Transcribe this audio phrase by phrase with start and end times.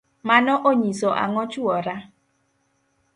[0.27, 1.95] mano onyiso ang'o chuora?